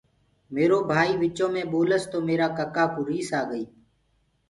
[0.53, 3.63] ميرو ڀآئيٚ وچو مي ٻولس تو ميرآ ڪَڪآ ڪوُ ريس آگي۔